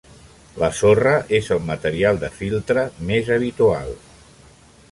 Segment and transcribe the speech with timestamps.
[0.61, 3.93] La sorra és el material de filtre més habitual.